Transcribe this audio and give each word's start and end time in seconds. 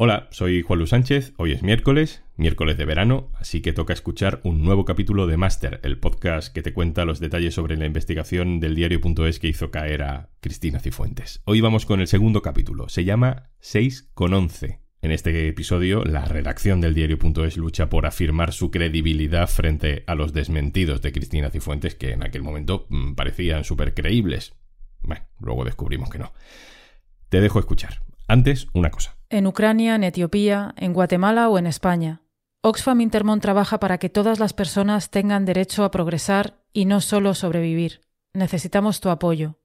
Hola, 0.00 0.28
soy 0.30 0.62
Juan 0.62 0.78
Luis 0.78 0.90
Sánchez, 0.90 1.32
hoy 1.38 1.50
es 1.50 1.64
miércoles, 1.64 2.22
miércoles 2.36 2.78
de 2.78 2.84
verano, 2.84 3.32
así 3.34 3.60
que 3.62 3.72
toca 3.72 3.92
escuchar 3.92 4.40
un 4.44 4.62
nuevo 4.62 4.84
capítulo 4.84 5.26
de 5.26 5.36
Master, 5.36 5.80
el 5.82 5.98
podcast 5.98 6.54
que 6.54 6.62
te 6.62 6.72
cuenta 6.72 7.04
los 7.04 7.18
detalles 7.18 7.54
sobre 7.54 7.76
la 7.76 7.84
investigación 7.84 8.60
del 8.60 8.76
diario.es 8.76 9.40
que 9.40 9.48
hizo 9.48 9.72
caer 9.72 10.04
a 10.04 10.30
Cristina 10.38 10.78
Cifuentes. 10.78 11.42
Hoy 11.46 11.60
vamos 11.60 11.84
con 11.84 12.00
el 12.00 12.06
segundo 12.06 12.42
capítulo, 12.42 12.88
se 12.88 13.02
llama 13.02 13.50
6 13.58 14.10
con 14.14 14.34
11. 14.34 14.78
En 15.02 15.10
este 15.10 15.48
episodio, 15.48 16.04
la 16.04 16.24
redacción 16.24 16.80
del 16.80 16.94
diario.es 16.94 17.56
lucha 17.56 17.90
por 17.90 18.06
afirmar 18.06 18.52
su 18.52 18.70
credibilidad 18.70 19.48
frente 19.48 20.04
a 20.06 20.14
los 20.14 20.32
desmentidos 20.32 21.02
de 21.02 21.10
Cristina 21.10 21.50
Cifuentes, 21.50 21.96
que 21.96 22.12
en 22.12 22.22
aquel 22.22 22.44
momento 22.44 22.86
mm, 22.88 23.14
parecían 23.14 23.64
súper 23.64 23.94
creíbles. 23.94 24.54
Bueno, 25.02 25.26
luego 25.40 25.64
descubrimos 25.64 26.08
que 26.08 26.20
no. 26.20 26.32
Te 27.30 27.40
dejo 27.40 27.58
escuchar. 27.58 28.04
Antes, 28.28 28.68
una 28.74 28.90
cosa. 28.92 29.17
En 29.30 29.46
Ucrania, 29.46 29.94
en 29.94 30.04
Etiopía, 30.04 30.74
en 30.76 30.92
Guatemala 30.94 31.48
o 31.48 31.58
en 31.58 31.66
España. 31.66 32.22
Oxfam 32.62 33.00
Intermont 33.00 33.42
trabaja 33.42 33.78
para 33.78 33.98
que 33.98 34.08
todas 34.08 34.38
las 34.38 34.52
personas 34.52 35.10
tengan 35.10 35.44
derecho 35.44 35.84
a 35.84 35.90
progresar 35.90 36.62
y 36.72 36.86
no 36.86 37.00
solo 37.00 37.34
sobrevivir. 37.34 38.00
Necesitamos 38.32 39.00
tu 39.00 39.10
apoyo. 39.10 39.58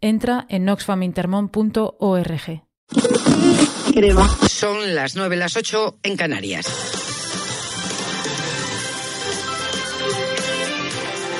Entra 0.00 0.46
en 0.48 0.68
oxfamintermont.org. 0.68 2.64
Son 4.48 4.94
las 4.94 5.16
9, 5.16 5.36
las 5.36 5.56
8 5.56 5.98
en 6.02 6.16
Canarias. 6.16 7.09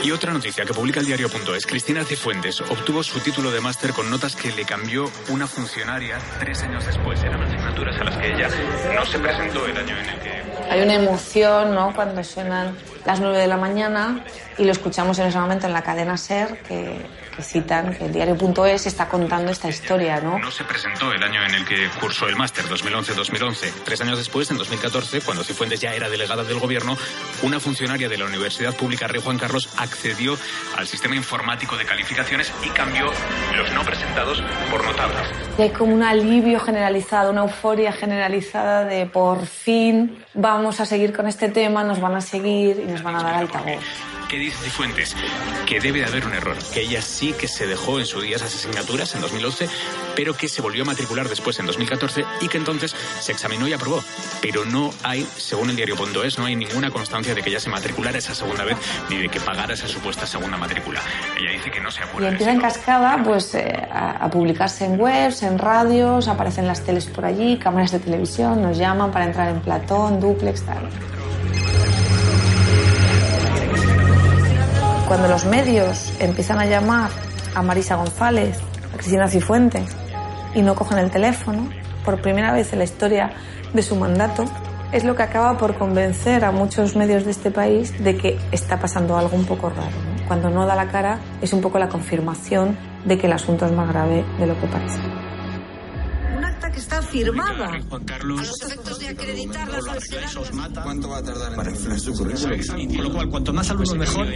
Y 0.02 0.12
otra 0.12 0.32
noticia 0.32 0.64
que 0.64 0.72
publica 0.72 1.00
el 1.00 1.06
diario.es, 1.06 1.66
Cristina 1.66 2.04
Cifuentes 2.04 2.62
obtuvo 2.62 3.02
su 3.02 3.20
título 3.20 3.50
de 3.50 3.60
máster 3.60 3.92
con 3.92 4.08
notas 4.08 4.34
que 4.34 4.50
le 4.50 4.64
cambió 4.64 5.10
una 5.28 5.46
funcionaria 5.46 6.18
tres 6.38 6.62
años 6.62 6.86
después. 6.86 7.22
Eran 7.22 7.42
asignaturas 7.42 8.00
a 8.00 8.04
las 8.04 8.16
que 8.16 8.34
ella 8.34 8.48
no 8.94 9.04
se 9.04 9.18
presentó 9.18 9.66
el 9.66 9.76
año 9.76 9.98
en 9.98 10.08
el 10.08 10.20
que... 10.20 10.42
Hay 10.70 10.82
una 10.82 10.94
emoción, 10.94 11.74
¿no? 11.74 11.94
Cuando 11.94 12.24
suenan 12.24 12.74
las 13.04 13.20
9 13.20 13.38
de 13.38 13.46
la 13.46 13.56
mañana 13.56 14.24
y 14.58 14.64
lo 14.64 14.72
escuchamos 14.72 15.18
en 15.18 15.26
ese 15.26 15.38
momento 15.38 15.66
en 15.66 15.72
la 15.72 15.82
cadena 15.82 16.16
SER, 16.16 16.58
que, 16.62 17.00
que 17.34 17.42
citan 17.42 17.94
que 17.94 18.06
el 18.06 18.12
diario.es 18.12 18.86
está 18.86 19.08
contando 19.08 19.50
esta 19.50 19.68
historia, 19.68 20.20
¿no? 20.20 20.38
No 20.38 20.50
se 20.50 20.64
presentó 20.64 21.12
el 21.12 21.22
año 21.22 21.42
en 21.44 21.54
el 21.54 21.64
que 21.64 21.88
cursó 21.98 22.28
el 22.28 22.36
máster, 22.36 22.64
2011-2011. 22.66 23.72
Tres 23.84 24.00
años 24.02 24.18
después, 24.18 24.50
en 24.50 24.58
2014, 24.58 25.22
cuando 25.22 25.44
Cifuentes 25.44 25.80
ya 25.80 25.94
era 25.94 26.08
delegada 26.10 26.44
del 26.44 26.58
gobierno, 26.58 26.96
una 27.42 27.58
funcionaria 27.58 28.08
de 28.08 28.18
la 28.18 28.26
Universidad 28.26 28.74
Pública 28.74 29.06
Rey 29.06 29.22
Juan 29.22 29.38
Carlos 29.38 29.70
accedió 29.78 30.36
al 30.76 30.86
sistema 30.86 31.16
informático 31.16 31.76
de 31.76 31.86
calificaciones 31.86 32.52
y 32.62 32.68
cambió 32.70 33.10
los 33.56 33.72
no 33.72 33.82
presentados 33.82 34.42
por 34.70 34.84
notables. 34.84 35.20
Y 35.58 35.62
hay 35.62 35.70
como 35.70 35.94
un 35.94 36.02
alivio 36.02 36.60
generalizado, 36.60 37.30
una 37.30 37.42
euforia 37.42 37.92
generalizada 37.92 38.84
de 38.84 39.06
por 39.06 39.46
fin 39.46 40.24
vamos 40.34 40.80
a 40.80 40.86
seguir 40.86 41.12
con 41.14 41.26
este 41.26 41.48
tema, 41.48 41.84
nos 41.84 42.00
van 42.00 42.14
a 42.14 42.20
seguir 42.20 42.78
y 42.90 42.94
nos 42.94 43.02
van 43.02 43.16
a 43.16 43.22
dar 43.22 43.34
altavoz. 43.34 43.82
¿Qué 44.28 44.36
dice 44.38 44.56
Cifuentes? 44.62 45.16
Que 45.66 45.80
debe 45.80 45.98
de 46.00 46.04
haber 46.06 46.24
un 46.24 46.32
error, 46.32 46.56
que 46.72 46.82
ella 46.82 47.02
sí 47.02 47.32
que 47.32 47.48
se 47.48 47.66
dejó 47.66 47.98
en 47.98 48.06
su 48.06 48.20
día 48.20 48.36
esas 48.36 48.54
asignaturas 48.54 49.12
en 49.16 49.22
2011, 49.22 49.68
pero 50.14 50.34
que 50.36 50.48
se 50.48 50.62
volvió 50.62 50.82
a 50.82 50.86
matricular 50.86 51.28
después 51.28 51.58
en 51.58 51.66
2014 51.66 52.24
y 52.40 52.46
que 52.46 52.56
entonces 52.56 52.94
se 53.20 53.32
examinó 53.32 53.66
y 53.66 53.72
aprobó. 53.72 54.04
Pero 54.40 54.64
no 54.64 54.90
hay, 55.02 55.26
según 55.36 55.70
el 55.70 55.76
diario.es, 55.76 56.38
no 56.38 56.44
hay 56.44 56.54
ninguna 56.54 56.92
constancia 56.92 57.34
de 57.34 57.42
que 57.42 57.50
ella 57.50 57.58
se 57.58 57.70
matriculara 57.70 58.18
esa 58.18 58.32
segunda 58.36 58.62
vez 58.64 58.76
ni 59.08 59.16
de 59.16 59.28
que 59.28 59.40
pagara 59.40 59.74
esa 59.74 59.88
supuesta 59.88 60.26
segunda 60.26 60.56
matrícula. 60.56 61.00
Ella 61.36 61.50
dice 61.50 61.72
que 61.72 61.80
no 61.80 61.90
se 61.90 62.00
Y 62.00 62.04
acuerda. 62.04 62.26
de 62.28 62.32
empieza 62.34 62.52
en 62.52 62.60
cascada 62.60 63.20
pues, 63.24 63.52
eh, 63.56 63.88
a, 63.90 64.24
a 64.26 64.30
publicarse 64.30 64.84
en 64.84 65.00
webs, 65.00 65.42
en 65.42 65.58
radios, 65.58 66.28
aparecen 66.28 66.68
las 66.68 66.84
teles 66.84 67.06
por 67.06 67.24
allí, 67.24 67.58
cámaras 67.58 67.90
de 67.90 67.98
televisión, 67.98 68.62
nos 68.62 68.78
llaman 68.78 69.10
para 69.10 69.24
entrar 69.24 69.48
en 69.48 69.60
Platón, 69.60 70.20
Duplex, 70.20 70.62
tal. 70.62 70.88
Cuando 75.10 75.26
los 75.26 75.44
medios 75.44 76.12
empiezan 76.20 76.60
a 76.60 76.66
llamar 76.66 77.10
a 77.56 77.62
Marisa 77.62 77.96
González, 77.96 78.56
a 78.94 78.96
Cristina 78.96 79.26
Cifuentes, 79.26 79.96
y 80.54 80.62
no 80.62 80.76
cogen 80.76 80.98
el 80.98 81.10
teléfono, 81.10 81.68
por 82.04 82.22
primera 82.22 82.52
vez 82.52 82.72
en 82.72 82.78
la 82.78 82.84
historia 82.84 83.32
de 83.74 83.82
su 83.82 83.96
mandato, 83.96 84.44
es 84.92 85.02
lo 85.02 85.16
que 85.16 85.24
acaba 85.24 85.58
por 85.58 85.76
convencer 85.76 86.44
a 86.44 86.52
muchos 86.52 86.94
medios 86.94 87.24
de 87.24 87.32
este 87.32 87.50
país 87.50 87.92
de 88.04 88.16
que 88.16 88.38
está 88.52 88.78
pasando 88.78 89.18
algo 89.18 89.36
un 89.36 89.46
poco 89.46 89.70
raro. 89.70 89.90
¿no? 89.90 90.28
Cuando 90.28 90.48
no 90.48 90.64
da 90.64 90.76
la 90.76 90.86
cara 90.86 91.18
es 91.42 91.52
un 91.52 91.60
poco 91.60 91.80
la 91.80 91.88
confirmación 91.88 92.78
de 93.04 93.18
que 93.18 93.26
el 93.26 93.32
asunto 93.32 93.66
es 93.66 93.72
más 93.72 93.88
grave 93.88 94.24
de 94.38 94.46
lo 94.46 94.60
que 94.60 94.68
parece. 94.68 95.19
Un 96.60 96.66
acta 96.66 96.72
que 96.72 96.80
está 96.80 97.00
firmada. 97.00 97.80
Juan 97.88 98.04
Carlos. 98.04 98.52
¿Cuánto 100.82 101.08
va 101.08 101.16
a 101.16 101.22
tardar 101.22 101.66
en 101.66 101.74
inflar 101.74 102.00
su 102.00 102.12
currículum? 102.12 102.96
Con 102.96 103.04
lo 103.04 103.12
cual, 103.14 103.28
cuanto 103.30 103.52
más 103.54 103.70
alumnos 103.70 103.94
mejor, 103.94 104.26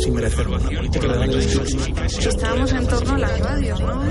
Sin 0.00 0.14
merecer 0.14 0.48
una 0.48 0.58
política 0.58 1.06
de 1.06 1.38
Estábamos 1.38 2.72
en 2.72 2.88
torno 2.88 3.14
a 3.14 3.18
las 3.18 3.38
radios, 3.38 3.80
¿no? 3.80 4.02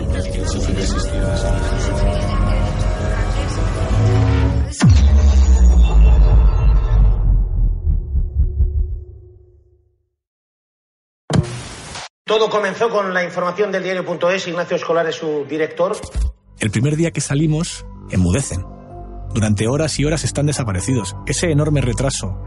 Todo 12.23 12.49
comenzó 12.49 12.89
con 12.89 13.13
la 13.13 13.23
información 13.23 13.71
del 13.71 13.83
diario.es. 13.83 14.47
Ignacio 14.47 14.77
Escolar 14.77 15.07
es 15.07 15.15
su 15.15 15.45
director. 15.45 15.97
El 16.59 16.72
primer 16.72 16.95
día 16.95 17.12
que 17.12 17.22
salimos, 17.22 17.85
enmudecen. 18.09 18.66
Durante 19.34 19.68
horas 19.68 20.00
y 20.00 20.06
horas 20.06 20.23
están 20.23 20.47
desaparecidos. 20.47 21.16
Ese 21.28 21.51
enorme 21.51 21.81
retraso 21.81 22.44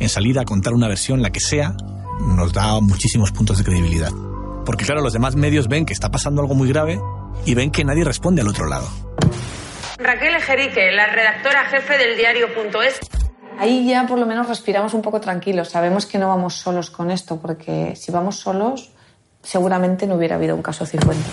en 0.00 0.08
salir 0.08 0.38
a 0.38 0.44
contar 0.44 0.72
una 0.72 0.88
versión, 0.88 1.22
la 1.22 1.30
que 1.30 1.40
sea, 1.40 1.76
nos 2.20 2.52
da 2.52 2.80
muchísimos 2.80 3.30
puntos 3.30 3.58
de 3.58 3.64
credibilidad. 3.64 4.10
Porque 4.64 4.84
claro, 4.84 5.00
los 5.00 5.12
demás 5.12 5.36
medios 5.36 5.68
ven 5.68 5.86
que 5.86 5.92
está 5.92 6.10
pasando 6.10 6.40
algo 6.40 6.54
muy 6.54 6.68
grave 6.68 7.00
y 7.44 7.54
ven 7.54 7.70
que 7.70 7.84
nadie 7.84 8.04
responde 8.04 8.42
al 8.42 8.48
otro 8.48 8.66
lado. 8.66 8.88
Raquel 9.98 10.34
Ejerique, 10.34 10.90
la 10.92 11.06
redactora 11.06 11.64
jefe 11.66 11.98
del 11.98 12.16
diario.es. 12.16 12.98
Ahí 13.58 13.86
ya 13.86 14.06
por 14.06 14.18
lo 14.18 14.26
menos 14.26 14.48
respiramos 14.48 14.94
un 14.94 15.02
poco 15.02 15.20
tranquilos. 15.20 15.68
Sabemos 15.68 16.06
que 16.06 16.18
no 16.18 16.28
vamos 16.28 16.54
solos 16.54 16.90
con 16.90 17.10
esto, 17.10 17.40
porque 17.40 17.94
si 17.94 18.10
vamos 18.10 18.36
solos, 18.36 18.90
seguramente 19.42 20.06
no 20.06 20.16
hubiera 20.16 20.36
habido 20.36 20.56
un 20.56 20.62
caso 20.62 20.86
Cifuentes. 20.86 21.30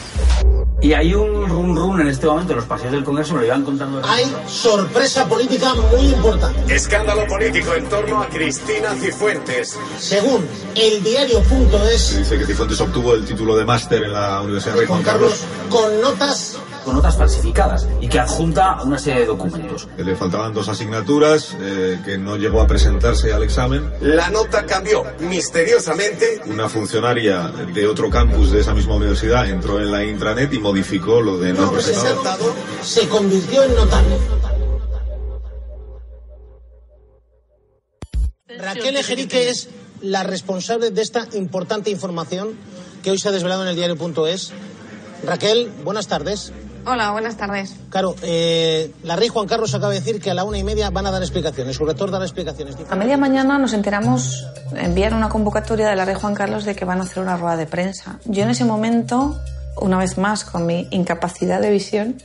Y 0.81 0.93
hay 0.93 1.13
un 1.13 1.49
run 1.49 1.75
run 1.75 2.01
en 2.01 2.07
este 2.07 2.25
momento 2.25 2.53
en 2.53 2.57
los 2.59 2.65
paseos 2.65 2.93
del 2.93 3.03
Congreso, 3.03 3.33
me 3.33 3.41
lo 3.41 3.47
iban 3.47 3.63
contando. 3.63 4.01
Hay 4.05 4.25
sorpresa 4.47 5.27
política 5.27 5.73
muy 5.73 6.07
importante. 6.07 6.73
Escándalo 6.73 7.27
político 7.27 7.73
en 7.73 7.89
torno 7.89 8.21
a 8.21 8.29
Cristina 8.29 8.95
Cifuentes. 8.95 9.77
Según 9.97 10.47
el 10.75 11.03
diario.es, 11.03 12.17
Dice 12.17 12.37
que 12.37 12.45
Cifuentes 12.45 12.79
obtuvo 12.79 13.13
el 13.13 13.25
título 13.25 13.57
de 13.57 13.65
máster 13.65 14.03
en 14.03 14.13
la 14.13 14.41
Universidad 14.41 14.77
Rey 14.77 14.87
Juan 14.87 15.03
Carlos, 15.03 15.43
con 15.69 15.99
notas 16.01 16.57
con 16.89 16.95
notas 16.95 17.17
falsificadas 17.17 17.87
y 18.01 18.07
que 18.07 18.17
adjunta 18.17 18.81
una 18.83 18.97
serie 18.97 19.19
de 19.19 19.25
documentos. 19.27 19.87
Le 19.95 20.15
faltaban 20.15 20.55
dos 20.55 20.69
asignaturas, 20.69 21.55
eh, 21.61 21.99
que 22.03 22.17
no 22.17 22.35
llegó 22.35 22.61
a 22.61 22.67
presentarse 22.67 23.31
al 23.31 23.43
examen. 23.43 23.91
La 24.01 24.31
nota 24.31 24.65
cambió 24.65 25.03
misteriosamente. 25.19 26.41
Una 26.47 26.67
funcionaria 26.67 27.49
de 27.75 27.85
otro 27.85 28.09
campus 28.09 28.51
de 28.51 28.61
esa 28.61 28.73
misma 28.73 28.95
universidad 28.95 29.47
entró 29.47 29.79
en 29.79 29.91
la 29.91 30.03
intranet 30.03 30.51
y 30.51 30.57
modificó 30.57 31.21
lo 31.21 31.37
de 31.37 31.53
no 31.53 31.67
no 31.67 31.71
presentado. 31.73 32.21
presentado 32.23 32.53
se 32.81 33.07
convirtió 33.07 33.63
en 33.63 33.75
notable. 33.75 34.17
Raquel 38.57 38.97
Ejerique 38.97 39.49
es 39.49 39.69
la 40.01 40.23
responsable 40.23 40.89
de 40.89 41.03
esta 41.03 41.27
importante 41.33 41.91
información 41.91 42.55
que 43.03 43.11
hoy 43.11 43.19
se 43.19 43.29
ha 43.29 43.31
desvelado 43.31 43.61
en 43.61 43.69
el 43.69 43.75
diario.es. 43.75 44.53
Raquel, 45.23 45.69
buenas 45.83 46.07
tardes. 46.07 46.51
Hola, 46.85 47.11
buenas 47.11 47.35
tardes. 47.37 47.75
Claro, 47.89 48.15
eh, 48.21 48.91
la 49.03 49.15
Rey 49.15 49.27
Juan 49.27 49.47
Carlos 49.47 49.73
acaba 49.73 49.93
de 49.93 49.99
decir 49.99 50.21
que 50.21 50.31
a 50.31 50.33
la 50.33 50.43
una 50.43 50.57
y 50.57 50.63
media 50.63 50.89
van 50.89 51.05
a 51.05 51.11
dar 51.11 51.21
explicaciones. 51.21 51.75
Su 51.75 51.85
rector 51.85 52.09
dará 52.11 52.25
explicaciones. 52.25 52.75
A 52.89 52.95
media 52.95 53.17
mañana 53.17 53.57
nos 53.57 53.73
enteramos, 53.73 54.47
enviaron 54.75 55.19
una 55.19 55.29
convocatoria 55.29 55.89
de 55.89 55.95
la 55.95 56.05
Rey 56.05 56.15
Juan 56.15 56.33
Carlos 56.33 56.65
de 56.65 56.75
que 56.75 56.85
van 56.85 56.99
a 56.99 57.03
hacer 57.03 57.21
una 57.21 57.37
rueda 57.37 57.57
de 57.57 57.65
prensa. 57.65 58.19
Yo 58.25 58.43
en 58.43 58.49
ese 58.49 58.65
momento, 58.65 59.37
una 59.81 59.97
vez 59.97 60.17
más, 60.17 60.43
con 60.43 60.65
mi 60.65 60.87
incapacidad 60.91 61.61
de 61.61 61.69
visión, 61.69 62.15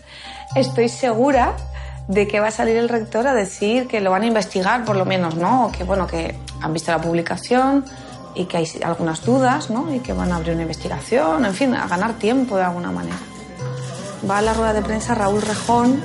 estoy 0.54 0.88
segura 0.88 1.56
de 2.08 2.28
que 2.28 2.40
va 2.40 2.48
a 2.48 2.50
salir 2.50 2.76
el 2.76 2.88
rector 2.88 3.26
a 3.26 3.34
decir 3.34 3.86
que 3.88 4.00
lo 4.00 4.10
van 4.10 4.22
a 4.22 4.26
investigar, 4.26 4.84
por 4.84 4.96
lo 4.96 5.04
menos, 5.04 5.36
¿no? 5.36 5.66
O 5.66 5.72
que, 5.72 5.84
bueno, 5.84 6.06
que 6.06 6.38
han 6.60 6.72
visto 6.72 6.92
la 6.92 7.00
publicación 7.00 7.84
y 8.34 8.44
que 8.46 8.58
hay 8.58 8.68
algunas 8.82 9.24
dudas, 9.24 9.70
¿no? 9.70 9.92
Y 9.94 10.00
que 10.00 10.12
van 10.12 10.32
a 10.32 10.36
abrir 10.36 10.52
una 10.52 10.62
investigación, 10.62 11.44
en 11.44 11.54
fin, 11.54 11.74
a 11.74 11.86
ganar 11.86 12.14
tiempo 12.14 12.56
de 12.56 12.64
alguna 12.64 12.90
manera. 12.90 13.16
Va 14.28 14.38
a 14.38 14.42
la 14.42 14.54
rueda 14.54 14.72
de 14.72 14.82
prensa 14.82 15.14
Raúl 15.14 15.42
Rejón, 15.42 16.00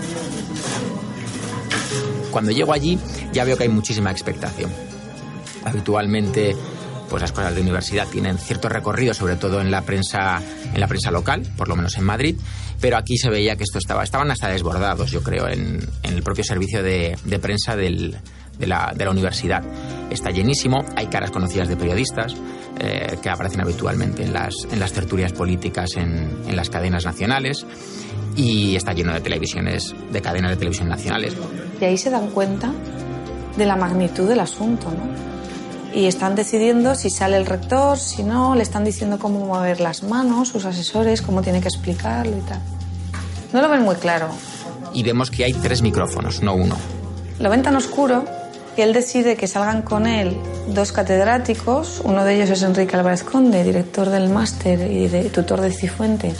Cuando 2.31 2.51
llego 2.51 2.73
allí 2.73 2.99
ya 3.31 3.43
veo 3.43 3.57
que 3.57 3.63
hay 3.63 3.69
muchísima 3.69 4.11
expectación. 4.11 4.71
Habitualmente 5.63 6.55
pues 7.09 7.21
las 7.21 7.31
cosas 7.31 7.55
de 7.55 7.61
universidad 7.61 8.07
tienen 8.07 8.37
cierto 8.37 8.69
recorrido, 8.69 9.15
sobre 9.15 9.35
todo 9.35 9.61
en 9.61 9.71
la 9.71 9.81
prensa, 9.81 10.41
en 10.73 10.79
la 10.79 10.87
prensa 10.87 11.09
local, 11.09 11.41
por 11.57 11.67
lo 11.67 11.75
menos 11.75 11.97
en 11.97 12.03
Madrid, 12.03 12.35
pero 12.79 12.97
aquí 12.97 13.17
se 13.17 13.31
veía 13.31 13.55
que 13.55 13.63
esto 13.63 13.79
estaba, 13.79 14.03
estaban 14.03 14.29
hasta 14.29 14.47
desbordados, 14.47 15.09
yo 15.09 15.23
creo, 15.23 15.47
en, 15.47 15.89
el 16.03 16.21
propio 16.21 16.43
servicio 16.43 16.83
de 16.83 17.39
prensa 17.41 17.75
del, 17.75 18.15
de, 18.59 18.67
la, 18.67 18.93
de 18.95 19.05
la 19.05 19.11
universidad. 19.11 19.63
Está 20.09 20.29
llenísimo, 20.29 20.83
hay 20.95 21.07
caras 21.07 21.31
conocidas 21.31 21.67
de 21.67 21.75
periodistas 21.75 22.35
eh, 22.79 23.17
que 23.21 23.29
aparecen 23.29 23.61
habitualmente 23.61 24.23
en 24.23 24.33
las, 24.33 24.53
en 24.71 24.79
las 24.79 24.91
tertulias 24.91 25.31
políticas 25.33 25.91
en, 25.95 26.29
en 26.47 26.55
las 26.55 26.69
cadenas 26.69 27.05
nacionales 27.05 27.65
y 28.35 28.75
está 28.75 28.93
lleno 28.93 29.13
de 29.13 29.21
televisiones, 29.21 29.95
de 30.11 30.21
cadenas 30.21 30.51
de 30.51 30.57
televisión 30.57 30.89
nacionales. 30.89 31.35
Y 31.79 31.85
ahí 31.85 31.97
se 31.97 32.09
dan 32.09 32.29
cuenta 32.29 32.71
de 33.57 33.65
la 33.65 33.75
magnitud 33.75 34.27
del 34.27 34.39
asunto, 34.39 34.89
¿no? 34.91 35.29
Y 35.91 36.05
están 36.05 36.35
decidiendo 36.35 36.93
si 36.93 37.09
sale 37.09 37.35
el 37.35 37.47
rector, 37.47 37.97
si 37.97 38.23
no, 38.23 38.53
le 38.53 38.61
están 38.61 38.85
diciendo 38.85 39.17
cómo 39.17 39.43
mover 39.45 39.81
las 39.81 40.03
manos, 40.03 40.49
sus 40.49 40.65
asesores, 40.65 41.23
cómo 41.23 41.41
tiene 41.41 41.61
que 41.61 41.67
explicarlo 41.67 42.37
y 42.37 42.41
tal. 42.41 42.61
No 43.51 43.61
lo 43.61 43.69
ven 43.69 43.81
muy 43.81 43.95
claro. 43.95 44.29
Y 44.93 45.01
vemos 45.01 45.31
que 45.31 45.45
hay 45.45 45.53
tres 45.53 45.81
micrófonos, 45.81 46.43
no 46.43 46.53
uno. 46.53 46.77
Lo 47.39 47.49
ven 47.49 47.63
tan 47.63 47.75
oscuro 47.75 48.23
que 48.79 48.83
él 48.83 48.93
decide 48.93 49.35
que 49.35 49.45
salgan 49.45 49.81
con 49.81 50.07
él 50.07 50.37
dos 50.69 50.93
catedráticos. 50.93 51.99
Uno 52.05 52.23
de 52.23 52.35
ellos 52.35 52.49
es 52.49 52.63
Enrique 52.63 52.95
Álvarez 52.95 53.25
Conde, 53.25 53.61
director 53.65 54.07
del 54.07 54.29
máster 54.29 54.89
y 54.89 55.09
tutor 55.27 55.59
de 55.59 55.73
Cifuentes. 55.73 56.37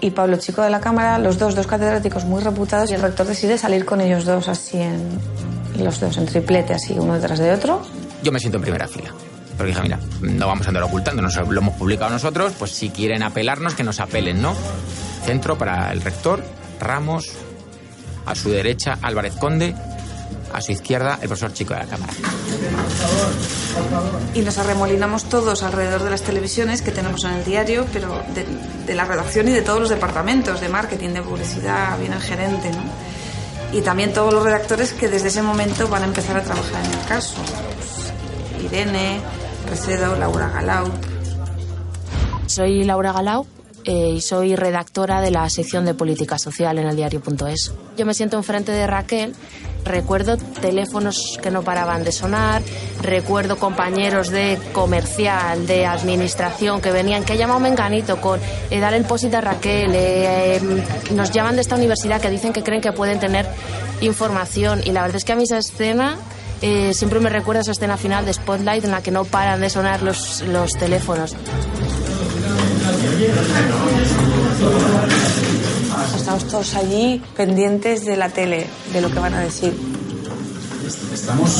Y 0.00 0.12
Pablo 0.12 0.36
Chico 0.36 0.62
de 0.62 0.70
la 0.70 0.78
Cámara, 0.78 1.18
los 1.18 1.36
dos, 1.36 1.56
dos 1.56 1.66
catedráticos 1.66 2.24
muy 2.24 2.40
reputados, 2.40 2.92
y 2.92 2.94
el 2.94 3.02
rector 3.02 3.26
decide 3.26 3.58
salir 3.58 3.84
con 3.84 4.00
ellos 4.00 4.26
dos 4.26 4.46
así 4.46 4.78
en 4.80 5.18
los 5.82 5.98
dos, 5.98 6.16
en 6.18 6.26
triplete, 6.26 6.74
así, 6.74 6.92
uno 6.96 7.14
detrás 7.14 7.40
de 7.40 7.50
otro. 7.50 7.82
Yo 8.22 8.30
me 8.30 8.38
siento 8.38 8.58
en 8.58 8.62
primera 8.62 8.86
fila. 8.86 9.12
Porque 9.56 9.72
dije, 9.72 9.82
mira, 9.82 9.98
no 10.20 10.46
vamos 10.46 10.66
a 10.66 10.70
andar 10.70 10.84
ocultando, 10.84 11.20
nos 11.20 11.34
lo 11.34 11.60
hemos 11.60 11.74
publicado 11.74 12.12
nosotros, 12.12 12.52
pues 12.56 12.70
si 12.70 12.90
quieren 12.90 13.24
apelarnos, 13.24 13.74
que 13.74 13.82
nos 13.82 13.98
apelen, 13.98 14.40
¿no? 14.40 14.54
Centro 15.24 15.58
para 15.58 15.90
el 15.90 16.00
rector, 16.00 16.44
Ramos, 16.78 17.32
a 18.24 18.36
su 18.36 18.50
derecha 18.50 18.98
Álvarez 19.02 19.34
Conde, 19.34 19.74
a 20.52 20.60
su 20.60 20.72
izquierda 20.72 21.18
el 21.20 21.28
profesor 21.28 21.52
Chico 21.52 21.74
de 21.74 21.80
la 21.80 21.86
Cámara. 21.86 22.12
Y 24.34 24.40
nos 24.40 24.58
arremolinamos 24.58 25.24
todos 25.24 25.62
alrededor 25.62 26.02
de 26.02 26.10
las 26.10 26.22
televisiones 26.22 26.82
que 26.82 26.90
tenemos 26.90 27.24
en 27.24 27.32
el 27.32 27.44
diario, 27.44 27.86
pero 27.92 28.22
de, 28.34 28.46
de 28.86 28.94
la 28.94 29.04
redacción 29.04 29.48
y 29.48 29.52
de 29.52 29.62
todos 29.62 29.80
los 29.80 29.88
departamentos, 29.88 30.60
de 30.60 30.68
marketing, 30.68 31.10
de 31.10 31.22
publicidad, 31.22 31.98
viene 31.98 32.16
el 32.16 32.22
gerente, 32.22 32.70
¿no? 32.70 32.82
Y 33.76 33.82
también 33.82 34.12
todos 34.12 34.32
los 34.32 34.42
redactores 34.42 34.92
que 34.94 35.08
desde 35.08 35.28
ese 35.28 35.42
momento 35.42 35.88
van 35.88 36.02
a 36.02 36.06
empezar 36.06 36.36
a 36.36 36.42
trabajar 36.42 36.84
en 36.84 36.92
el 36.92 37.06
caso. 37.06 37.34
Irene, 38.64 39.20
Recedo, 39.68 40.16
Laura 40.16 40.48
Galau. 40.48 40.90
Soy 42.46 42.84
Laura 42.84 43.12
Galau 43.12 43.46
eh, 43.88 44.12
y 44.16 44.20
soy 44.20 44.54
redactora 44.54 45.22
de 45.22 45.30
la 45.30 45.48
sección 45.48 45.86
de 45.86 45.94
política 45.94 46.38
social 46.38 46.78
en 46.78 46.86
el 46.86 46.94
diario.es. 46.94 47.72
Yo 47.96 48.04
me 48.04 48.12
siento 48.12 48.36
enfrente 48.36 48.70
de 48.70 48.86
Raquel, 48.86 49.34
recuerdo 49.86 50.36
teléfonos 50.36 51.38
que 51.42 51.50
no 51.50 51.62
paraban 51.62 52.04
de 52.04 52.12
sonar, 52.12 52.60
recuerdo 53.00 53.56
compañeros 53.56 54.28
de 54.28 54.58
comercial, 54.72 55.66
de 55.66 55.86
administración 55.86 56.82
que 56.82 56.92
venían, 56.92 57.24
que 57.24 57.32
ha 57.32 57.36
llamado 57.36 57.60
Menganito 57.60 58.20
con 58.20 58.38
eh, 58.70 58.78
dar 58.78 58.92
el 58.92 59.04
posit 59.04 59.32
a 59.32 59.40
Raquel, 59.40 59.94
eh, 59.94 60.56
eh, 60.56 60.60
nos 61.14 61.30
llaman 61.30 61.54
de 61.54 61.62
esta 61.62 61.76
universidad 61.76 62.20
que 62.20 62.28
dicen 62.28 62.52
que 62.52 62.62
creen 62.62 62.82
que 62.82 62.92
pueden 62.92 63.18
tener 63.18 63.46
información 64.02 64.82
y 64.84 64.92
la 64.92 65.00
verdad 65.00 65.16
es 65.16 65.24
que 65.24 65.32
a 65.32 65.36
mí 65.36 65.44
esa 65.44 65.56
escena... 65.56 66.18
Eh, 66.60 66.92
siempre 66.92 67.20
me 67.20 67.30
recuerda 67.30 67.60
esa 67.60 67.70
escena 67.70 67.96
final 67.96 68.24
de 68.24 68.34
Spotlight 68.34 68.84
en 68.84 68.90
la 68.90 69.00
que 69.00 69.12
no 69.12 69.24
paran 69.24 69.60
de 69.60 69.70
sonar 69.70 70.02
los, 70.02 70.42
los 70.42 70.72
teléfonos. 70.72 71.36
Estamos 76.16 76.46
todos 76.46 76.74
allí 76.76 77.20
pendientes 77.36 78.04
de 78.04 78.16
la 78.16 78.28
tele, 78.28 78.68
de 78.92 79.00
lo 79.00 79.10
que 79.10 79.18
van 79.18 79.34
a 79.34 79.40
decir. 79.40 79.72
Estamos. 81.12 81.50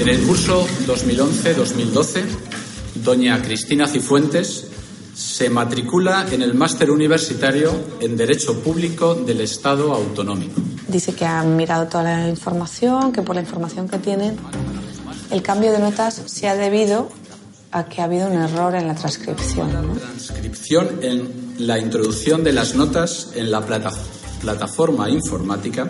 En 0.00 0.08
el 0.08 0.22
curso 0.22 0.66
2011-2012, 0.86 2.22
doña 3.04 3.42
Cristina 3.42 3.86
Cifuentes 3.86 4.68
se 5.14 5.50
matricula 5.50 6.26
en 6.30 6.40
el 6.40 6.54
máster 6.54 6.90
universitario 6.90 7.72
en 8.00 8.16
Derecho 8.16 8.60
Público 8.60 9.14
del 9.14 9.42
Estado 9.42 9.92
Autonómico. 9.92 10.67
Dice 10.88 11.14
que 11.14 11.24
han 11.24 11.56
mirado 11.56 11.86
toda 11.86 12.04
la 12.04 12.28
información, 12.28 13.12
que 13.12 13.22
por 13.22 13.34
la 13.34 13.42
información 13.42 13.88
que 13.88 13.98
tienen, 13.98 14.36
el 15.30 15.42
cambio 15.42 15.70
de 15.70 15.78
notas 15.78 16.22
se 16.26 16.48
ha 16.48 16.56
debido 16.56 17.10
a 17.70 17.84
que 17.84 18.00
ha 18.00 18.04
habido 18.04 18.28
un 18.28 18.38
error 18.38 18.74
en 18.74 18.88
la 18.88 18.94
transcripción. 18.94 19.70
¿no? 19.72 19.92
Transcripción 19.94 21.00
en 21.02 21.54
la 21.58 21.78
introducción 21.78 22.42
de 22.42 22.52
las 22.52 22.74
notas 22.74 23.28
en 23.34 23.50
la 23.50 23.60
plata 23.60 23.92
plataforma 24.40 25.10
informática 25.10 25.88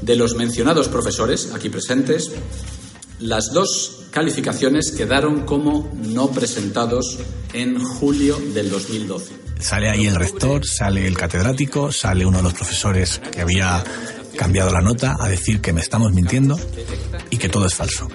de 0.00 0.16
los 0.16 0.36
mencionados 0.36 0.88
profesores 0.88 1.52
aquí 1.54 1.70
presentes. 1.70 2.30
Las 3.20 3.52
dos 3.52 4.03
calificaciones 4.14 4.92
quedaron 4.92 5.40
como 5.40 5.90
no 5.92 6.30
presentados 6.30 7.18
en 7.52 7.82
julio 7.82 8.38
del 8.54 8.70
2012. 8.70 9.34
Sale 9.58 9.90
ahí 9.90 10.06
el 10.06 10.14
rector, 10.14 10.64
sale 10.64 11.08
el 11.08 11.16
catedrático, 11.16 11.90
sale 11.90 12.24
uno 12.24 12.36
de 12.36 12.44
los 12.44 12.54
profesores 12.54 13.20
que 13.32 13.40
había 13.40 13.82
cambiado 14.36 14.70
la 14.70 14.80
nota 14.80 15.16
a 15.18 15.28
decir 15.28 15.60
que 15.60 15.72
me 15.72 15.80
estamos 15.80 16.12
mintiendo 16.12 16.56
y 17.30 17.38
que 17.38 17.48
todo 17.48 17.66
es 17.66 17.74
falso. 17.74 18.06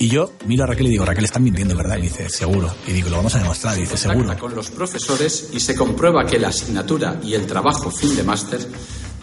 Y 0.00 0.08
yo 0.08 0.32
miro 0.44 0.64
a 0.64 0.66
Raquel 0.66 0.88
y 0.88 0.90
digo, 0.90 1.04
Raquel, 1.04 1.24
están 1.24 1.44
mintiendo, 1.44 1.76
¿verdad? 1.76 1.98
Y 1.98 2.02
dice, 2.02 2.28
seguro. 2.28 2.74
Y 2.88 2.92
digo, 2.92 3.08
lo 3.10 3.18
vamos 3.18 3.36
a 3.36 3.38
demostrar. 3.38 3.78
Y 3.78 3.82
dice, 3.82 3.96
seguro. 3.96 4.36
Con 4.36 4.56
los 4.56 4.70
profesores 4.72 5.50
y 5.52 5.60
se 5.60 5.76
comprueba 5.76 6.26
que 6.26 6.40
la 6.40 6.48
asignatura 6.48 7.20
y 7.22 7.34
el 7.34 7.46
trabajo 7.46 7.92
fin 7.92 8.16
de 8.16 8.24
máster 8.24 8.58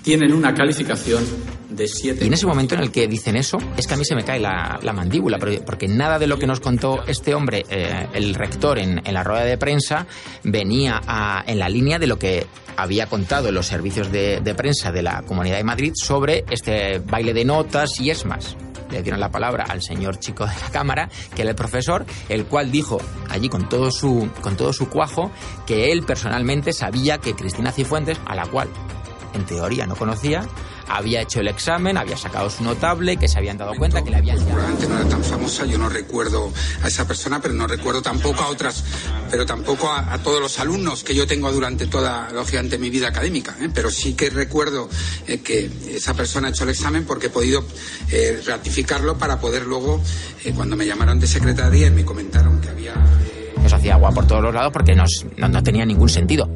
tienen 0.03 0.33
una 0.33 0.53
calificación 0.53 1.23
de 1.69 1.87
7. 1.87 2.23
Y 2.23 2.27
en 2.27 2.33
ese 2.33 2.45
momento 2.45 2.75
en 2.75 2.81
el 2.81 2.91
que 2.91 3.07
dicen 3.07 3.35
eso, 3.35 3.57
es 3.77 3.87
que 3.87 3.93
a 3.93 3.97
mí 3.97 4.05
se 4.05 4.15
me 4.15 4.23
cae 4.23 4.39
la, 4.39 4.79
la 4.81 4.93
mandíbula, 4.93 5.39
porque 5.39 5.87
nada 5.87 6.19
de 6.19 6.27
lo 6.27 6.37
que 6.37 6.47
nos 6.47 6.59
contó 6.59 7.03
este 7.07 7.33
hombre, 7.33 7.65
eh, 7.69 8.07
el 8.13 8.35
rector, 8.35 8.79
en, 8.79 9.01
la 9.11 9.23
rueda 9.23 9.43
de 9.43 9.57
prensa, 9.57 10.07
venía 10.43 11.01
en 11.45 11.59
la 11.59 11.69
línea 11.69 11.99
de 11.99 12.07
lo 12.07 12.17
que 12.17 12.45
había 12.77 13.07
contado 13.07 13.51
los 13.51 13.67
servicios 13.67 14.11
de, 14.11 14.41
de 14.41 14.55
prensa 14.55 14.91
de 14.91 15.01
la 15.01 15.21
Comunidad 15.23 15.57
de 15.57 15.63
Madrid 15.63 15.93
sobre 15.95 16.45
este 16.49 16.99
baile 16.99 17.33
de 17.33 17.45
notas 17.45 17.99
y 17.99 18.09
es 18.09 18.25
más 18.25 18.55
le 18.91 19.01
dieron 19.01 19.19
la 19.19 19.31
palabra 19.31 19.65
al 19.69 19.81
señor 19.81 20.19
chico 20.19 20.45
de 20.45 20.53
la 20.53 20.69
cámara, 20.69 21.09
que 21.33 21.41
era 21.43 21.51
el 21.51 21.55
profesor, 21.55 22.05
el 22.29 22.45
cual 22.45 22.71
dijo 22.71 22.99
allí 23.29 23.49
con 23.49 23.69
todo 23.69 23.89
su, 23.89 24.29
con 24.41 24.57
todo 24.57 24.73
su 24.73 24.89
cuajo 24.89 25.31
que 25.65 25.91
él 25.91 26.03
personalmente 26.03 26.73
sabía 26.73 27.17
que 27.17 27.33
Cristina 27.33 27.71
Cifuentes, 27.71 28.19
a 28.25 28.35
la 28.35 28.45
cual 28.45 28.67
en 29.33 29.45
teoría 29.45 29.85
no 29.87 29.95
conocía, 29.95 30.47
había 30.87 31.21
hecho 31.21 31.39
el 31.39 31.47
examen, 31.47 31.97
había 31.97 32.17
sacado 32.17 32.49
su 32.49 32.63
notable, 32.63 33.17
que 33.17 33.27
se 33.27 33.37
habían 33.37 33.57
dado 33.57 33.73
cuenta 33.75 34.03
que 34.03 34.09
le 34.09 34.17
habían 34.17 34.37
Probablemente 34.37 34.87
no 34.87 34.95
era 34.99 35.07
tan 35.09 35.23
famosa, 35.23 35.65
yo 35.65 35.77
no 35.77 35.87
recuerdo 35.89 36.51
a 36.83 36.87
esa 36.87 37.07
persona, 37.07 37.39
pero 37.41 37.53
no 37.53 37.65
recuerdo 37.67 38.01
tampoco 38.01 38.41
a 38.43 38.47
otras, 38.49 38.83
pero 39.29 39.45
tampoco 39.45 39.89
a, 39.89 40.13
a 40.13 40.17
todos 40.19 40.41
los 40.41 40.59
alumnos 40.59 41.03
que 41.03 41.15
yo 41.15 41.25
tengo 41.25 41.51
durante 41.51 41.87
toda, 41.87 42.29
lógicamente, 42.31 42.77
mi 42.77 42.89
vida 42.89 43.07
académica. 43.07 43.55
¿eh? 43.61 43.69
Pero 43.73 43.89
sí 43.89 44.13
que 44.15 44.29
recuerdo 44.29 44.89
eh, 45.27 45.39
que 45.39 45.69
esa 45.95 46.13
persona 46.13 46.47
ha 46.47 46.51
hecho 46.51 46.63
el 46.65 46.71
examen 46.71 47.05
porque 47.05 47.27
he 47.27 47.29
podido 47.29 47.63
eh, 48.11 48.41
ratificarlo 48.45 49.17
para 49.17 49.39
poder 49.39 49.65
luego, 49.65 50.01
eh, 50.43 50.51
cuando 50.53 50.75
me 50.75 50.85
llamaron 50.85 51.19
de 51.19 51.27
secretaría 51.27 51.87
y 51.87 51.91
me 51.91 52.03
comentaron 52.03 52.59
que 52.59 52.69
había... 52.69 52.93
eh, 52.93 53.53
Nos 53.61 53.71
hacía 53.71 53.93
agua 53.93 54.11
por 54.11 54.27
todos 54.27 54.41
los 54.43 54.53
lados 54.53 54.73
porque 54.73 54.95
nos, 54.95 55.25
no, 55.37 55.47
no 55.47 55.63
tenía 55.63 55.85
ningún 55.85 56.09
sentido. 56.09 56.49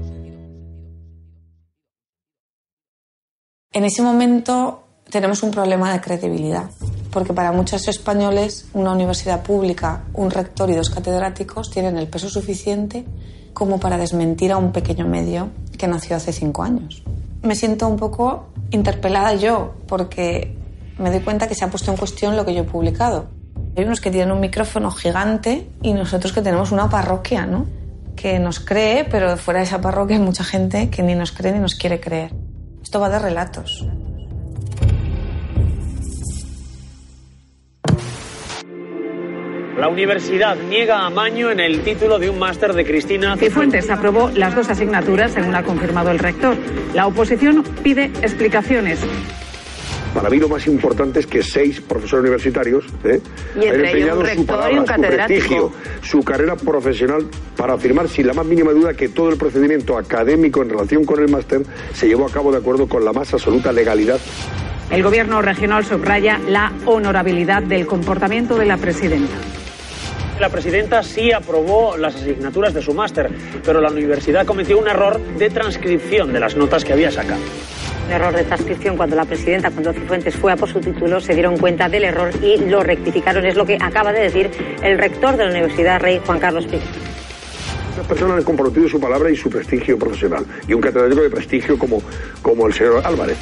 En 3.75 3.83
ese 3.83 4.01
momento 4.01 4.83
tenemos 5.09 5.43
un 5.43 5.51
problema 5.51 5.91
de 5.91 5.99
credibilidad, 5.99 6.69
porque 7.11 7.33
para 7.33 7.51
muchos 7.51 7.89
españoles 7.89 8.69
una 8.71 8.93
universidad 8.93 9.43
pública, 9.43 10.05
un 10.13 10.31
rector 10.31 10.69
y 10.69 10.75
dos 10.75 10.89
catedráticos 10.89 11.71
tienen 11.71 11.97
el 11.97 12.07
peso 12.07 12.29
suficiente 12.29 13.03
como 13.51 13.77
para 13.77 13.97
desmentir 13.97 14.53
a 14.53 14.57
un 14.57 14.71
pequeño 14.71 15.05
medio 15.05 15.49
que 15.77 15.89
nació 15.89 16.15
hace 16.15 16.31
cinco 16.31 16.63
años. 16.63 17.03
Me 17.41 17.53
siento 17.53 17.89
un 17.89 17.97
poco 17.97 18.45
interpelada 18.71 19.35
yo, 19.35 19.73
porque 19.89 20.55
me 20.97 21.11
doy 21.11 21.19
cuenta 21.19 21.49
que 21.49 21.55
se 21.55 21.65
ha 21.65 21.69
puesto 21.69 21.91
en 21.91 21.97
cuestión 21.97 22.37
lo 22.37 22.45
que 22.45 22.53
yo 22.53 22.61
he 22.61 22.63
publicado. 22.63 23.25
Hay 23.75 23.83
unos 23.83 23.99
que 23.99 24.09
tienen 24.09 24.31
un 24.31 24.39
micrófono 24.39 24.89
gigante 24.89 25.67
y 25.81 25.91
nosotros 25.91 26.31
que 26.31 26.41
tenemos 26.41 26.71
una 26.71 26.89
parroquia, 26.89 27.45
¿no? 27.45 27.65
Que 28.15 28.39
nos 28.39 28.61
cree, 28.61 29.03
pero 29.03 29.35
fuera 29.35 29.59
de 29.59 29.65
esa 29.65 29.81
parroquia 29.81 30.15
hay 30.15 30.23
mucha 30.23 30.45
gente 30.45 30.89
que 30.89 31.03
ni 31.03 31.13
nos 31.13 31.33
cree 31.33 31.51
ni 31.51 31.59
nos 31.59 31.75
quiere 31.75 31.99
creer. 31.99 32.44
Esto 32.85 32.99
va 32.99 33.09
de 33.09 33.17
relatos. 33.17 33.83
La 39.75 39.87
universidad 39.89 40.55
niega 40.55 41.03
a 41.03 41.09
Maño 41.09 41.49
en 41.49 41.59
el 41.59 41.81
título 41.81 42.19
de 42.19 42.29
un 42.29 42.37
máster 42.37 42.73
de 42.73 42.85
Cristina 42.85 43.35
Cifuentes 43.37 43.89
aprobó 43.89 44.29
las 44.29 44.53
dos 44.53 44.69
asignaturas, 44.69 45.31
según 45.31 45.55
ha 45.55 45.63
confirmado 45.63 46.11
el 46.11 46.19
rector. 46.19 46.55
La 46.93 47.07
oposición 47.07 47.63
pide 47.81 48.05
explicaciones. 48.21 48.99
Para 50.15 50.29
mí 50.29 50.39
lo 50.39 50.47
más 50.47 50.65
importante 50.65 51.19
es 51.19 51.27
que 51.27 51.43
seis 51.43 51.81
profesores 51.81 52.21
universitarios 52.21 52.85
¿eh? 53.03 53.19
Y 53.61 53.67
han 53.67 53.85
empeñado 53.85 54.21
un 54.21 54.25
su 54.25 54.41
y 54.41 54.45
palabra, 54.45 54.79
un 54.79 54.87
su 54.87 54.93
prestigio, 54.93 55.73
su 56.01 56.23
carrera 56.23 56.55
profesional 56.55 57.25
para 57.57 57.73
afirmar 57.73 58.07
sin 58.07 58.27
la 58.27 58.33
más 58.33 58.45
mínima 58.45 58.71
duda 58.71 58.93
que 58.93 59.09
todo 59.09 59.29
el 59.29 59.37
procedimiento 59.37 59.97
académico 59.97 60.61
en 60.61 60.69
relación 60.69 61.03
con 61.03 61.19
el 61.19 61.29
máster 61.29 61.63
se 61.93 62.07
llevó 62.07 62.27
a 62.27 62.31
cabo 62.31 62.49
de 62.53 62.59
acuerdo 62.59 62.87
con 62.87 63.03
la 63.03 63.11
más 63.11 63.33
absoluta 63.33 63.73
legalidad. 63.73 64.21
El 64.89 65.03
gobierno 65.03 65.41
regional 65.41 65.83
subraya 65.83 66.39
la 66.47 66.71
honorabilidad 66.85 67.61
del 67.63 67.85
comportamiento 67.85 68.55
de 68.55 68.67
la 68.67 68.77
presidenta. 68.77 69.33
La 70.39 70.47
presidenta 70.47 71.03
sí 71.03 71.33
aprobó 71.33 71.97
las 71.97 72.15
asignaturas 72.15 72.73
de 72.73 72.81
su 72.81 72.93
máster, 72.93 73.29
pero 73.65 73.81
la 73.81 73.89
universidad 73.89 74.45
cometió 74.45 74.77
un 74.77 74.87
error 74.87 75.19
de 75.37 75.49
transcripción 75.49 76.31
de 76.31 76.39
las 76.39 76.55
notas 76.55 76.85
que 76.85 76.93
había 76.93 77.11
sacado. 77.11 77.41
Un 78.05 78.11
error 78.11 78.35
de 78.35 78.43
transcripción 78.43 78.97
cuando 78.97 79.15
la 79.15 79.25
presidenta, 79.25 79.71
cuando 79.71 79.91
Cifuentes 79.91 80.35
fue 80.35 80.51
a 80.51 80.55
por 80.55 80.69
su 80.69 80.79
título, 80.79 81.19
se 81.19 81.33
dieron 81.33 81.57
cuenta 81.57 81.89
del 81.89 82.03
error 82.03 82.29
y 82.41 82.57
lo 82.57 82.83
rectificaron. 82.83 83.45
Es 83.45 83.55
lo 83.55 83.65
que 83.65 83.77
acaba 83.81 84.13
de 84.13 84.21
decir 84.21 84.51
el 84.83 84.97
rector 84.99 85.37
de 85.37 85.45
la 85.45 85.49
Universidad 85.51 85.99
Rey 85.99 86.21
Juan 86.25 86.39
Carlos 86.39 86.65
Pi. 86.67 86.77
Estas 87.89 88.05
personas 88.07 88.37
han 88.37 88.43
comprometido 88.43 88.87
su 88.87 88.99
palabra 88.99 89.31
y 89.31 89.35
su 89.35 89.49
prestigio 89.49 89.97
profesional. 89.97 90.45
Y 90.67 90.73
un 90.73 90.81
catedrático 90.81 91.21
de 91.23 91.29
prestigio 91.29 91.79
como, 91.79 92.01
como 92.41 92.67
el 92.67 92.73
señor 92.73 93.01
Álvarez. 93.03 93.37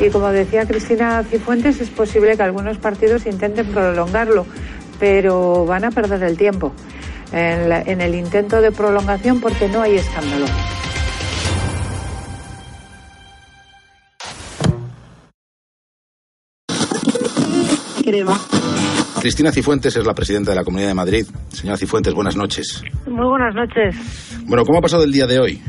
Y 0.00 0.08
como 0.10 0.28
decía 0.30 0.64
Cristina 0.66 1.22
Cifuentes, 1.22 1.80
es 1.80 1.90
posible 1.90 2.36
que 2.36 2.42
algunos 2.42 2.78
partidos 2.78 3.26
intenten 3.26 3.66
prolongarlo, 3.66 4.46
pero 4.98 5.66
van 5.66 5.84
a 5.84 5.90
perder 5.90 6.22
el 6.24 6.36
tiempo 6.36 6.72
en, 7.32 7.68
la- 7.68 7.82
en 7.82 8.00
el 8.00 8.14
intento 8.14 8.60
de 8.60 8.72
prolongación 8.72 9.40
porque 9.40 9.68
no 9.68 9.82
hay 9.82 9.96
escándalo. 9.96 10.46
Cristina 19.20 19.52
Cifuentes 19.52 19.94
es 19.96 20.06
la 20.06 20.14
presidenta 20.14 20.52
de 20.52 20.56
la 20.56 20.64
Comunidad 20.64 20.88
de 20.88 20.94
Madrid. 20.94 21.26
Señora 21.48 21.76
Cifuentes, 21.76 22.14
buenas 22.14 22.36
noches. 22.36 22.82
Muy 23.06 23.26
buenas 23.26 23.54
noches. 23.54 23.94
Bueno, 24.46 24.64
¿cómo 24.64 24.78
ha 24.78 24.80
pasado 24.80 25.04
el 25.04 25.12
día 25.12 25.26
de 25.26 25.38
hoy? 25.38 25.60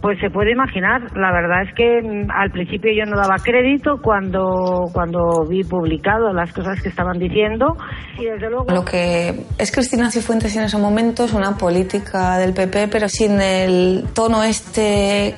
Pues 0.00 0.18
se 0.20 0.30
puede 0.30 0.52
imaginar, 0.52 1.00
la 1.14 1.30
verdad 1.30 1.62
es 1.62 1.74
que 1.76 2.02
mm, 2.02 2.30
al 2.30 2.50
principio 2.50 2.90
yo 2.92 3.04
no 3.08 3.16
daba 3.16 3.36
crédito 3.36 4.00
cuando, 4.02 4.88
cuando 4.92 5.46
vi 5.48 5.62
publicado 5.62 6.32
las 6.32 6.52
cosas 6.52 6.80
que 6.82 6.88
estaban 6.88 7.18
diciendo 7.18 7.76
y 8.18 8.24
desde 8.24 8.50
luego... 8.50 8.66
Lo 8.72 8.84
que 8.84 9.44
es 9.58 9.70
Cristina 9.70 10.10
Cifuentes 10.10 10.56
en 10.56 10.64
ese 10.64 10.78
momento 10.78 11.24
es 11.24 11.32
una 11.34 11.56
política 11.56 12.38
del 12.38 12.52
PP, 12.52 12.88
pero 12.88 13.08
sin 13.08 13.40
el 13.40 14.06
tono 14.14 14.42
este 14.42 15.36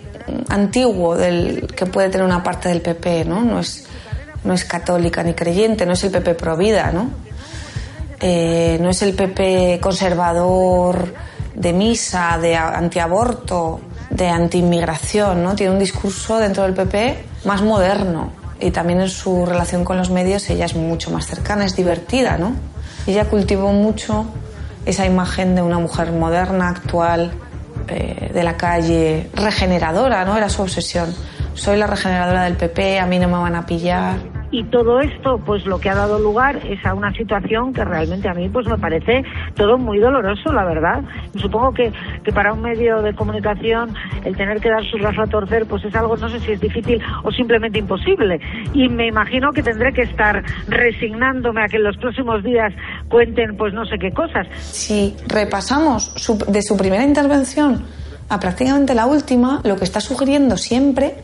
antiguo 0.49 1.17
del 1.17 1.67
que 1.77 1.87
puede 1.87 2.09
tener 2.09 2.25
una 2.27 2.43
parte 2.43 2.71
del 2.71 2.81
PP, 2.81 3.27
¿no? 3.27 3.45
No 3.45 3.59
es, 3.59 3.87
no 4.45 4.55
es 4.55 4.65
católica 4.65 5.23
ni 5.23 5.35
creyente, 5.35 5.87
no 5.87 5.93
es 5.93 6.05
el 6.05 6.11
PP 6.11 6.35
pro 6.35 6.57
vida, 6.57 6.93
¿no? 6.93 7.11
Eh, 8.21 8.79
no 8.81 8.91
es 8.91 9.03
el 9.03 9.15
PP 9.15 9.81
conservador 9.81 11.15
de 11.55 11.73
misa, 11.73 12.39
de 12.41 12.57
antiaborto, 12.57 13.81
de 14.11 14.29
antiinmigración, 14.29 15.43
¿no? 15.43 15.55
Tiene 15.55 15.73
un 15.73 15.79
discurso 15.79 16.39
dentro 16.39 16.63
del 16.63 16.75
PP 16.75 17.25
más 17.45 17.63
moderno 17.63 18.31
y 18.61 18.71
también 18.71 19.01
en 19.01 19.09
su 19.09 19.45
relación 19.45 19.85
con 19.85 19.97
los 19.97 20.11
medios 20.11 20.49
ella 20.51 20.67
es 20.67 20.75
mucho 20.75 21.11
más 21.11 21.27
cercana, 21.27 21.65
es 21.65 21.77
divertida, 21.77 22.39
¿no? 22.39 22.53
Ella 23.07 23.27
cultivó 23.27 23.73
mucho 23.73 24.27
esa 24.87 25.07
imagen 25.07 25.55
de 25.55 25.63
una 25.63 25.79
mujer 25.79 26.13
moderna, 26.13 26.69
actual, 26.69 27.33
eh, 27.89 28.31
de 28.33 28.43
la 28.43 28.57
calle, 28.57 29.31
regeneradora, 29.35 30.25
¿no? 30.25 30.37
Era 30.37 30.49
su 30.49 30.63
obsesión. 30.63 31.15
Soy 31.55 31.77
la 31.77 31.87
regeneradora 31.87 32.45
del 32.45 32.57
PP, 32.57 32.99
a 32.99 33.07
mí 33.07 33.19
no 33.19 33.29
me 33.29 33.39
van 33.39 33.57
a 33.57 33.67
pillar. 33.67 34.34
Y 34.57 34.63
todo 34.65 35.01
esto, 35.01 35.39
pues 35.45 35.67
lo 35.67 35.81
que 35.81 35.91
ha 35.91 35.97
dado 35.97 36.21
lugar 36.21 36.61
es 36.65 36.79
a 36.87 36.95
una 36.95 37.13
situación 37.13 37.73
que 37.73 37.85
realmente 37.85 38.29
a 38.29 38.35
mí 38.35 38.49
pues 38.49 38.69
me 38.69 38.79
parece 38.79 39.25
todo 39.57 39.79
muy 39.79 39.99
doloroso, 39.99 40.53
la 40.53 40.65
verdad. 40.65 41.03
Supongo 41.37 41.73
que, 41.73 41.93
que 42.23 42.33
para 42.33 42.53
un 42.53 42.63
medio 42.63 43.03
de 43.03 43.15
comunicación 43.17 43.93
el 44.25 44.37
tener 44.37 44.61
que 44.61 44.69
dar 44.71 44.85
su 44.89 44.97
brazo 44.99 45.23
a 45.23 45.27
torcer 45.27 45.67
pues 45.67 45.85
es 45.85 45.93
algo, 45.97 46.17
no 46.17 46.29
sé 46.29 46.39
si 46.39 46.53
es 46.53 46.61
difícil 46.61 47.03
o 47.25 47.33
simplemente 47.33 47.81
imposible. 47.81 48.39
Y 48.73 48.89
me 48.89 49.09
imagino 49.09 49.51
que 49.53 49.65
tendré 49.65 49.93
que 49.93 50.03
estar 50.03 50.45
resignándome 50.69 51.63
a 51.65 51.67
que 51.67 51.79
en 51.79 51.83
los 51.85 51.97
próximos 51.97 52.45
días 52.45 52.73
cuenten 53.09 53.57
pues 53.57 53.75
no 53.75 53.85
sé 53.87 53.99
qué 53.99 54.13
cosas. 54.13 54.47
Si 54.61 55.17
repasamos 55.27 56.13
su- 56.15 56.39
de 56.39 56.63
su 56.63 56.77
primera 56.77 57.03
intervención 57.03 57.83
a 58.29 58.39
prácticamente 58.39 58.95
la 58.95 59.07
última, 59.07 59.61
lo 59.65 59.75
que 59.77 59.85
está 59.85 60.01
sugiriendo 60.01 60.57
siempre 60.57 61.17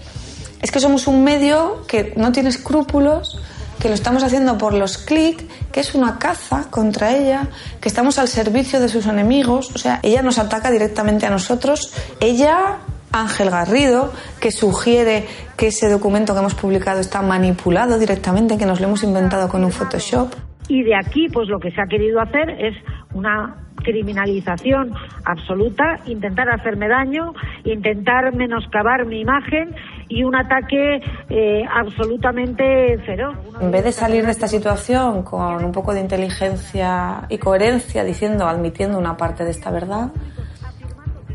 es 0.62 0.70
que 0.70 0.80
somos 0.80 1.06
un 1.06 1.24
medio 1.24 1.82
que 1.88 2.12
no 2.16 2.32
tiene 2.32 2.48
escrúpulos, 2.48 3.40
que 3.80 3.88
lo 3.88 3.94
estamos 3.94 4.22
haciendo 4.22 4.58
por 4.58 4.74
los 4.74 4.98
clics, 4.98 5.44
que 5.72 5.80
es 5.80 5.94
una 5.94 6.18
caza 6.18 6.70
contra 6.70 7.16
ella, 7.16 7.48
que 7.80 7.88
estamos 7.88 8.18
al 8.18 8.28
servicio 8.28 8.78
de 8.78 8.88
sus 8.88 9.06
enemigos. 9.06 9.74
O 9.74 9.78
sea, 9.78 10.00
ella 10.02 10.22
nos 10.22 10.38
ataca 10.38 10.70
directamente 10.70 11.26
a 11.26 11.30
nosotros. 11.30 11.94
Ella, 12.20 12.76
Ángel 13.10 13.50
Garrido, 13.50 14.12
que 14.38 14.52
sugiere 14.52 15.26
que 15.56 15.68
ese 15.68 15.88
documento 15.88 16.34
que 16.34 16.40
hemos 16.40 16.54
publicado 16.54 17.00
está 17.00 17.22
manipulado 17.22 17.98
directamente, 17.98 18.58
que 18.58 18.66
nos 18.66 18.80
lo 18.80 18.88
hemos 18.88 19.02
inventado 19.02 19.48
con 19.48 19.64
un 19.64 19.72
Photoshop. 19.72 20.34
Y 20.68 20.82
de 20.82 20.94
aquí, 20.94 21.28
pues 21.32 21.48
lo 21.48 21.58
que 21.58 21.70
se 21.72 21.80
ha 21.80 21.86
querido 21.86 22.20
hacer 22.20 22.50
es 22.50 22.76
una 23.14 23.56
criminalización 23.82 24.92
absoluta, 25.24 26.00
intentar 26.06 26.48
hacerme 26.50 26.86
daño, 26.86 27.32
intentar 27.64 28.34
menoscabar 28.34 29.06
mi 29.06 29.20
imagen 29.20 29.74
y 30.10 30.24
un 30.24 30.34
ataque 30.34 31.00
eh, 31.30 31.62
absolutamente 31.72 32.98
feroz. 33.06 33.38
En 33.60 33.70
vez 33.70 33.84
de 33.84 33.92
salir 33.92 34.24
de 34.26 34.32
esta 34.32 34.48
situación 34.48 35.22
con 35.22 35.64
un 35.64 35.72
poco 35.72 35.94
de 35.94 36.00
inteligencia 36.00 37.26
y 37.28 37.38
coherencia, 37.38 38.02
diciendo, 38.02 38.46
admitiendo 38.46 38.98
una 38.98 39.16
parte 39.16 39.44
de 39.44 39.52
esta 39.52 39.70
verdad, 39.70 40.10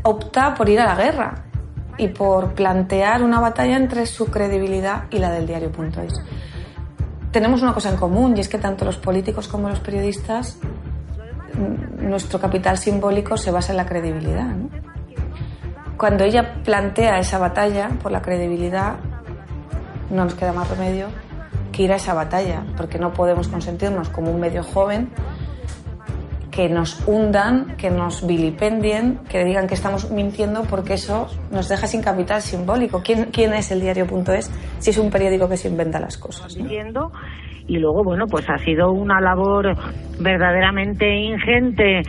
opta 0.02 0.54
por 0.54 0.68
ir 0.68 0.78
a 0.78 0.84
la 0.84 0.94
guerra 0.94 1.34
y 1.96 2.08
por 2.08 2.52
plantear 2.52 3.22
una 3.22 3.40
batalla 3.40 3.76
entre 3.76 4.04
su 4.04 4.26
credibilidad 4.26 5.04
y 5.10 5.18
la 5.18 5.30
del 5.30 5.46
diario.es. 5.46 6.12
Tenemos 7.32 7.62
una 7.62 7.72
cosa 7.72 7.90
en 7.90 7.96
común 7.96 8.36
y 8.36 8.40
es 8.40 8.48
que 8.48 8.58
tanto 8.58 8.84
los 8.84 8.98
políticos 8.98 9.48
como 9.48 9.70
los 9.70 9.80
periodistas, 9.80 10.58
mm, 11.54 12.06
nuestro 12.08 12.38
capital 12.38 12.76
simbólico 12.76 13.38
se 13.38 13.50
basa 13.50 13.72
en 13.72 13.78
la 13.78 13.86
credibilidad. 13.86 14.44
¿no? 14.44 14.85
Cuando 15.96 16.24
ella 16.24 16.62
plantea 16.62 17.18
esa 17.18 17.38
batalla 17.38 17.90
por 18.02 18.12
la 18.12 18.20
credibilidad, 18.20 18.96
no 20.10 20.24
nos 20.24 20.34
queda 20.34 20.52
más 20.52 20.68
remedio 20.68 21.08
que 21.72 21.84
ir 21.84 21.92
a 21.92 21.96
esa 21.96 22.14
batalla, 22.14 22.64
porque 22.76 22.98
no 22.98 23.12
podemos 23.12 23.48
consentirnos 23.48 24.08
como 24.08 24.30
un 24.30 24.40
medio 24.40 24.62
joven 24.62 25.10
que 26.50 26.70
nos 26.70 27.06
hundan, 27.06 27.76
que 27.76 27.90
nos 27.90 28.26
vilipendien, 28.26 29.18
que 29.28 29.44
digan 29.44 29.66
que 29.66 29.74
estamos 29.74 30.10
mintiendo, 30.10 30.62
porque 30.62 30.94
eso 30.94 31.28
nos 31.50 31.68
deja 31.68 31.86
sin 31.86 32.02
capital 32.02 32.40
simbólico. 32.40 33.02
¿Quién, 33.02 33.26
quién 33.26 33.52
es 33.52 33.70
el 33.70 33.82
diario.es 33.82 34.50
si 34.78 34.90
es 34.90 34.96
un 34.96 35.10
periódico 35.10 35.48
que 35.50 35.58
se 35.58 35.68
inventa 35.68 36.00
las 36.00 36.16
cosas? 36.16 36.56
¿no? 36.56 37.12
y 37.68 37.78
luego 37.78 38.04
bueno 38.04 38.26
pues 38.26 38.48
ha 38.48 38.58
sido 38.58 38.92
una 38.92 39.20
labor 39.20 39.76
verdaderamente 40.20 41.08
ingente 41.08 42.02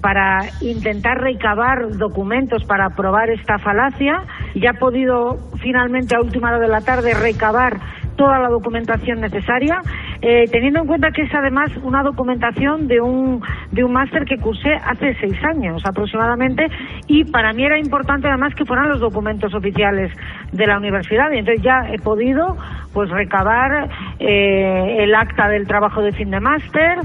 para 0.00 0.40
intentar 0.60 1.18
recabar 1.18 1.96
documentos 1.96 2.64
para 2.64 2.90
probar 2.90 3.30
esta 3.30 3.58
falacia 3.58 4.22
y 4.54 4.66
ha 4.66 4.74
podido 4.74 5.36
finalmente 5.60 6.16
a 6.16 6.20
última 6.20 6.48
hora 6.48 6.58
de 6.58 6.68
la 6.68 6.80
tarde 6.80 7.14
recabar 7.14 7.78
toda 8.16 8.38
la 8.38 8.48
documentación 8.48 9.20
necesaria, 9.20 9.80
eh, 10.22 10.44
teniendo 10.50 10.80
en 10.80 10.86
cuenta 10.86 11.10
que 11.10 11.22
es 11.22 11.34
además 11.34 11.70
una 11.82 12.02
documentación 12.02 12.88
de 12.88 13.00
un, 13.00 13.42
de 13.70 13.84
un 13.84 13.92
máster 13.92 14.24
que 14.24 14.38
cursé 14.38 14.74
hace 14.74 15.14
seis 15.20 15.36
años 15.44 15.82
aproximadamente 15.84 16.66
y 17.06 17.24
para 17.24 17.52
mí 17.52 17.64
era 17.64 17.78
importante 17.78 18.26
además 18.26 18.54
que 18.54 18.64
fueran 18.64 18.88
los 18.88 19.00
documentos 19.00 19.54
oficiales 19.54 20.10
de 20.52 20.66
la 20.66 20.78
universidad. 20.78 21.30
Y 21.32 21.38
entonces 21.38 21.62
ya 21.62 21.88
he 21.92 21.98
podido 21.98 22.56
pues 22.92 23.10
recabar 23.10 23.88
eh, 24.18 24.96
el 25.00 25.14
acta 25.14 25.48
del 25.48 25.66
trabajo 25.66 26.00
de 26.00 26.12
fin 26.12 26.30
de 26.30 26.40
máster, 26.40 26.98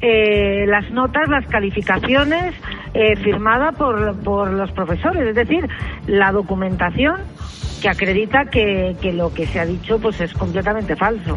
eh, 0.00 0.66
las 0.66 0.90
notas, 0.92 1.28
las 1.28 1.46
calificaciones 1.46 2.54
eh, 2.94 3.16
firmada 3.16 3.72
por, 3.72 4.18
por 4.20 4.52
los 4.52 4.70
profesores, 4.72 5.28
es 5.28 5.34
decir, 5.34 5.68
la 6.06 6.32
documentación 6.32 7.16
que 7.82 7.88
acredita 7.88 8.46
que, 8.50 8.96
que 9.00 9.12
lo 9.12 9.32
que 9.32 9.46
se 9.46 9.60
ha 9.60 9.66
dicho 9.66 9.98
pues 9.98 10.20
es 10.20 10.32
completamente 10.34 10.96
falso. 10.96 11.36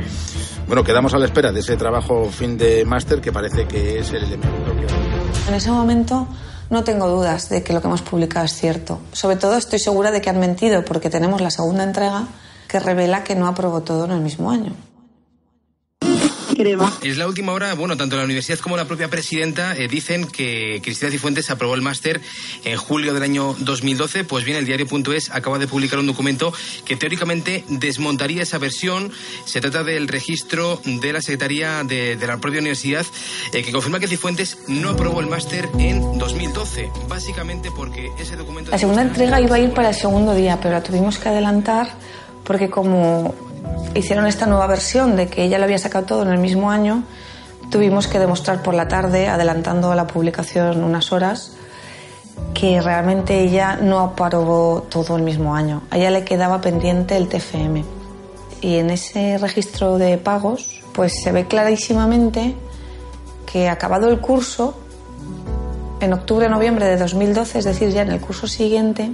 Bueno, 0.68 0.84
quedamos 0.84 1.14
a 1.14 1.20
la 1.20 1.26
espera 1.26 1.52
de 1.52 1.60
ese 1.60 1.76
trabajo 1.78 2.26
fin 2.26 2.58
de 2.58 2.86
máster 2.86 3.22
que 3.22 3.32
parece 3.32 3.66
que 3.68 4.00
es 4.00 4.12
el 4.12 4.24
elemento 4.24 4.76
que... 4.76 5.50
En 5.50 5.56
ese 5.56 5.72
momento 5.72 6.28
no 6.70 6.84
tengo 6.84 7.08
dudas 7.08 7.50
de 7.50 7.64
que 7.64 7.74
lo 7.74 7.82
que 7.82 7.88
hemos 7.88 8.02
publicado 8.02 8.46
es 8.46 8.54
cierto. 8.54 9.02
Sobre 9.12 9.36
todo 9.36 9.58
estoy 9.58 9.80
segura 9.80 10.12
de 10.12 10.22
que 10.22 10.30
han 10.30 10.40
mentido 10.40 10.86
porque 10.86 11.10
tenemos 11.10 11.42
la 11.42 11.52
segunda 11.52 11.84
entrega 11.84 12.28
que 12.68 12.80
revela 12.80 13.24
que 13.24 13.36
no 13.36 13.48
aprobó 13.48 13.82
todo 13.82 14.06
en 14.06 14.12
el 14.12 14.22
mismo 14.22 14.50
año. 14.50 14.72
Crema. 16.62 16.94
Es 17.02 17.18
la 17.18 17.28
última 17.28 17.52
hora, 17.54 17.74
bueno, 17.74 17.98
tanto 17.98 18.18
la 18.18 18.24
universidad 18.24 18.60
como 18.60 18.78
la 18.78 18.86
propia 18.86 19.10
presidenta 19.10 19.76
eh, 19.76 19.88
dicen 19.88 20.28
que 20.28 20.80
Cristina 20.84 21.12
Cifuentes 21.12 21.50
aprobó 21.50 21.76
el 21.76 21.82
máster 21.82 22.22
en 22.64 22.78
julio 22.78 23.14
del 23.14 23.24
año 23.24 23.56
2012. 23.60 24.24
Pues 24.24 24.46
bien, 24.46 24.58
el 24.58 24.66
diario.es 24.66 25.32
acaba 25.32 25.60
de 25.60 25.68
publicar 25.68 26.00
un 26.00 26.08
documento 26.08 26.54
que 26.86 26.96
teóricamente 26.96 27.64
desmontaría 27.68 28.44
esa 28.44 28.58
versión. 28.58 29.12
Se 29.46 29.62
trata 29.62 29.84
del 29.84 30.08
registro 30.08 30.82
de 30.86 31.14
la 31.14 31.22
Secretaría 31.22 31.84
de, 31.84 32.16
de 32.16 32.28
la 32.28 32.38
propia 32.38 32.60
universidad 32.60 33.06
eh, 33.54 33.64
que 33.64 33.72
confirma 33.72 34.00
que 34.00 34.08
Cifuentes 34.08 34.60
no 34.68 34.90
aprobó 34.90 35.22
el 35.22 35.28
máster 35.28 35.70
en 35.78 36.18
2012. 36.18 36.92
Básicamente 37.08 37.70
porque 37.76 38.12
ese 38.20 38.36
documento... 38.36 38.72
La 38.72 38.78
segunda 38.78 39.02
entrega 39.02 39.42
iba 39.42 39.56
a 39.56 39.60
ir 39.60 39.72
para 39.72 39.90
el 39.90 39.96
segundo 39.96 40.36
día, 40.36 40.60
pero 40.62 40.76
la 40.76 40.84
tuvimos 40.84 41.18
que 41.18 41.30
adelantar 41.30 41.96
porque 42.44 42.70
como 42.70 43.51
hicieron 43.96 44.26
esta 44.26 44.46
nueva 44.46 44.68
versión 44.68 45.16
de 45.16 45.28
que 45.28 45.44
ella 45.44 45.58
lo 45.58 45.66
había 45.66 45.78
sacado 45.78 46.06
todo 46.06 46.24
en 46.24 46.30
el 46.30 46.40
mismo 46.40 46.72
año, 46.72 47.04
tuvimos 47.70 48.08
que 48.08 48.20
demostrar 48.20 48.62
por 48.64 48.74
la 48.74 48.88
tarde, 48.88 49.28
adelantando 49.28 49.94
la 49.96 50.08
publicación 50.08 50.84
unas 50.84 51.12
horas, 51.12 51.54
que 52.54 52.82
realmente 52.82 53.40
ella 53.40 53.78
no 53.82 54.00
aprobó 54.00 54.84
todo 54.90 55.16
el 55.16 55.24
mismo 55.24 55.56
año. 55.56 55.84
A 55.90 55.98
ella 55.98 56.12
le 56.12 56.24
quedaba 56.24 56.62
pendiente 56.62 57.18
el 57.18 57.28
TFM. 57.28 57.84
Y 58.62 58.78
en 58.78 58.90
ese 58.90 59.38
registro 59.38 59.98
de 59.98 60.18
pagos, 60.18 60.82
pues 60.94 61.22
se 61.22 61.32
ve 61.32 61.48
clarísimamente 61.48 62.56
que 63.52 63.70
acabado 63.70 64.10
el 64.10 64.20
curso, 64.20 64.78
en 66.00 66.14
octubre-noviembre 66.14 66.86
de 66.86 66.98
2012, 66.98 67.60
es 67.60 67.66
decir, 67.66 67.90
ya 67.90 68.02
en 68.02 68.12
el 68.12 68.22
curso 68.22 68.48
siguiente, 68.48 69.12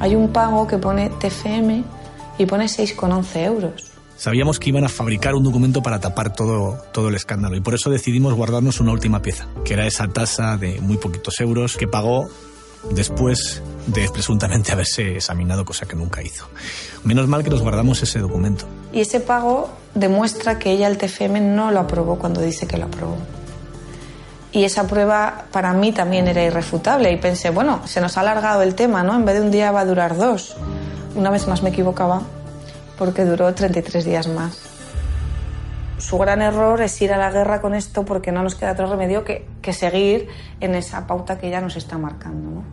hay 0.00 0.14
un 0.14 0.28
pago 0.32 0.66
que 0.66 0.78
pone 0.78 1.10
TFM 1.10 1.84
y 2.40 2.46
pone 2.46 2.64
6,11 2.64 3.44
euros. 3.44 3.84
Sabíamos 4.16 4.58
que 4.58 4.70
iban 4.70 4.84
a 4.84 4.88
fabricar 4.88 5.34
un 5.34 5.44
documento 5.44 5.82
para 5.82 6.00
tapar 6.00 6.32
todo, 6.32 6.78
todo 6.90 7.08
el 7.08 7.14
escándalo 7.14 7.54
y 7.54 7.60
por 7.60 7.74
eso 7.74 7.90
decidimos 7.90 8.32
guardarnos 8.32 8.80
una 8.80 8.92
última 8.92 9.20
pieza, 9.20 9.46
que 9.62 9.74
era 9.74 9.86
esa 9.86 10.08
tasa 10.08 10.56
de 10.56 10.80
muy 10.80 10.96
poquitos 10.96 11.38
euros 11.40 11.76
que 11.76 11.86
pagó 11.86 12.30
después 12.92 13.62
de 13.86 14.08
presuntamente 14.08 14.72
haberse 14.72 15.16
examinado, 15.16 15.66
cosa 15.66 15.84
que 15.84 15.96
nunca 15.96 16.22
hizo. 16.22 16.48
Menos 17.04 17.28
mal 17.28 17.44
que 17.44 17.50
nos 17.50 17.60
guardamos 17.60 18.02
ese 18.02 18.20
documento. 18.20 18.64
Y 18.90 19.00
ese 19.00 19.20
pago 19.20 19.70
demuestra 19.94 20.58
que 20.58 20.72
ella 20.72 20.88
el 20.88 20.96
TFM 20.96 21.42
no 21.42 21.70
lo 21.70 21.80
aprobó 21.80 22.18
cuando 22.18 22.40
dice 22.40 22.66
que 22.66 22.78
lo 22.78 22.86
aprobó. 22.86 23.18
Y 24.52 24.64
esa 24.64 24.86
prueba 24.86 25.44
para 25.52 25.74
mí 25.74 25.92
también 25.92 26.26
era 26.26 26.42
irrefutable 26.42 27.12
y 27.12 27.18
pensé, 27.18 27.50
bueno, 27.50 27.82
se 27.84 28.00
nos 28.00 28.16
ha 28.16 28.22
alargado 28.22 28.62
el 28.62 28.74
tema, 28.74 29.02
¿no? 29.02 29.14
En 29.14 29.26
vez 29.26 29.36
de 29.36 29.42
un 29.42 29.50
día 29.50 29.70
va 29.72 29.80
a 29.80 29.84
durar 29.84 30.16
dos. 30.16 30.56
Una 31.14 31.30
vez 31.30 31.46
más 31.48 31.62
me 31.62 31.70
equivocaba 31.70 32.22
porque 32.98 33.24
duró 33.24 33.52
33 33.54 34.04
días 34.04 34.28
más. 34.28 34.60
Su 35.98 36.18
gran 36.18 36.40
error 36.40 36.80
es 36.80 37.00
ir 37.02 37.12
a 37.12 37.18
la 37.18 37.30
guerra 37.30 37.60
con 37.60 37.74
esto 37.74 38.04
porque 38.04 38.32
no 38.32 38.42
nos 38.42 38.54
queda 38.54 38.72
otro 38.72 38.86
remedio 38.86 39.24
que, 39.24 39.46
que 39.60 39.72
seguir 39.72 40.28
en 40.60 40.74
esa 40.74 41.06
pauta 41.06 41.38
que 41.38 41.48
ella 41.48 41.60
nos 41.60 41.76
está 41.76 41.98
marcando. 41.98 42.50
¿no? 42.50 42.64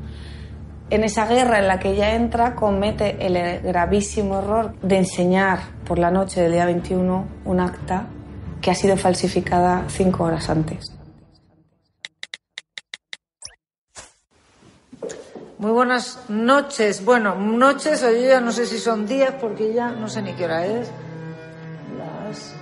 En 0.89 1.03
esa 1.03 1.25
guerra 1.25 1.59
en 1.59 1.67
la 1.67 1.79
que 1.79 1.91
ella 1.91 2.15
entra 2.15 2.55
comete 2.55 3.25
el 3.25 3.61
gravísimo 3.61 4.39
error 4.39 4.73
de 4.81 4.97
enseñar 4.97 5.59
por 5.85 5.99
la 5.99 6.11
noche 6.11 6.41
del 6.41 6.53
día 6.53 6.65
21 6.65 7.25
un 7.43 7.59
acta 7.59 8.05
que 8.61 8.71
ha 8.71 8.75
sido 8.75 8.95
falsificada 8.95 9.83
cinco 9.89 10.23
horas 10.23 10.49
antes. 10.49 10.96
Muy 15.59 15.71
buenas 15.71 16.19
noches. 16.29 17.03
Bueno, 17.03 17.33
noches, 17.33 18.01
yo 18.01 18.11
ya 18.11 18.39
no 18.39 18.51
sé 18.51 18.67
si 18.67 18.77
son 18.77 19.07
días 19.07 19.33
porque 19.41 19.73
ya 19.73 19.89
no 19.89 20.07
sé 20.07 20.21
ni 20.21 20.33
qué 20.33 20.45
hora 20.45 20.63
es. 20.67 20.87
Las 21.97 22.53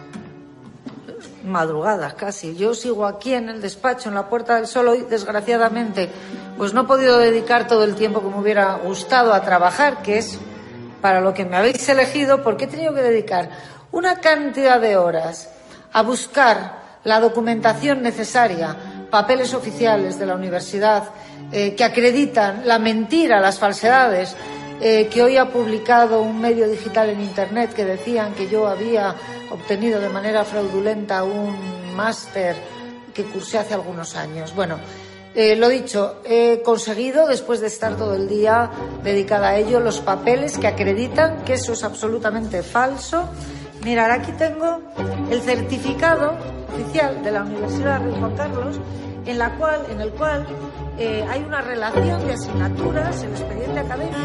madrugadas 1.44 2.14
casi. 2.14 2.56
Yo 2.56 2.74
sigo 2.74 3.06
aquí 3.06 3.34
en 3.34 3.50
el 3.50 3.62
despacho, 3.62 4.08
en 4.08 4.16
la 4.16 4.30
Puerta 4.30 4.56
del 4.56 4.68
Sol, 4.68 4.88
hoy 4.88 5.06
desgraciadamente, 5.10 6.10
pues 6.58 6.74
no 6.74 6.82
he 6.82 6.86
podido 6.86 7.18
dedicar 7.18 7.68
todo 7.68 7.84
el 7.84 7.96
tiempo 7.96 8.22
que 8.22 8.30
me 8.30 8.40
hubiera 8.40 8.75
gustado 8.75 9.34
a 9.34 9.42
trabajar, 9.42 10.02
que 10.02 10.18
es 10.18 10.40
para 11.02 11.20
lo 11.20 11.34
que 11.34 11.44
me 11.44 11.58
habéis 11.58 11.90
elegido, 11.90 12.44
porque 12.44 12.64
he 12.64 12.68
tenido 12.68 12.94
que 12.94 13.02
dedicar 13.02 13.50
una 13.92 14.22
cantidad 14.22 14.80
de 14.80 14.96
horas 14.96 15.50
a 15.92 16.02
buscar 16.02 16.86
la 17.04 17.20
documentación 17.20 18.02
necesaria, 18.02 18.78
papeles 19.10 19.54
oficiales 19.54 20.20
de 20.20 20.26
la 20.26 20.36
universidad, 20.36 21.10
eh, 21.52 21.76
que 21.76 21.84
acreditan 21.84 22.68
la 22.68 22.80
mentira, 22.80 23.40
las 23.40 23.60
falsedades, 23.60 24.36
eh, 24.82 25.08
que 25.08 25.24
hoy 25.24 25.38
ha 25.38 25.50
publicado 25.50 26.22
un 26.22 26.42
medio 26.42 26.68
digital 26.68 27.10
en 27.10 27.22
Internet 27.22 27.74
que 27.74 27.86
decían 27.86 28.34
que 28.34 28.50
yo 28.50 28.68
había 28.68 29.16
obtenido 29.50 30.01
de 30.01 30.10
manera 30.10 30.44
fraudulenta 30.44 31.24
un 31.24 31.96
máster 31.96 32.56
que 33.14 33.24
cursé 33.24 33.58
hace 33.58 33.74
algunos 33.74 34.16
años. 34.16 34.53
Bueno, 34.53 34.77
eh, 35.34 35.56
lo 35.56 35.70
dicho, 35.70 36.22
he 36.25 36.62
conseguido, 36.64 37.27
después 37.27 37.62
de 37.62 37.68
estar 37.68 37.96
todo 37.96 38.16
el 38.16 38.27
día 38.27 38.70
dedicada 39.03 39.50
a 39.50 39.58
ello, 39.58 39.79
los 39.79 40.00
papeles 40.00 40.58
que 40.58 40.68
acreditan 40.68 41.44
que 41.46 41.53
eso 41.53 41.74
es 41.74 41.84
absolutamente 41.84 42.64
falso. 42.64 43.29
Mirad, 43.84 44.12
aquí 44.12 44.32
tengo 44.34 44.82
el 45.29 45.42
certificado 45.42 46.54
oficial 46.75 47.24
de 47.24 47.31
la 47.31 47.44
Universidad 47.44 48.01
Rey 48.03 48.14
Juan 48.20 48.35
Carlos, 48.35 48.79
en, 49.25 49.38
la 49.38 49.55
cual, 49.57 49.85
en 49.90 50.01
el 50.01 50.11
cual 50.11 50.46
eh, 50.98 51.25
hay 51.29 51.44
una 51.44 51.61
relación 51.61 52.25
de 52.25 52.33
asignaturas, 52.33 53.24
el 53.24 53.31
expediente 53.31 53.79
académico. 53.79 54.18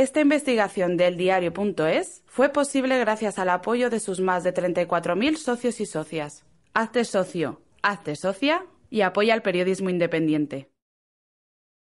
Esta 0.00 0.22
investigación 0.22 0.96
del 0.96 1.18
diario.es 1.18 2.22
fue 2.24 2.48
posible 2.48 2.98
gracias 2.98 3.38
al 3.38 3.50
apoyo 3.50 3.90
de 3.90 4.00
sus 4.00 4.18
más 4.18 4.42
de 4.44 4.54
34.000 4.54 5.36
socios 5.36 5.78
y 5.78 5.84
socias. 5.84 6.46
Hazte 6.72 7.04
socio, 7.04 7.60
hazte 7.82 8.16
socia 8.16 8.64
y 8.88 9.02
apoya 9.02 9.34
el 9.34 9.42
periodismo 9.42 9.90
independiente. 9.90 10.69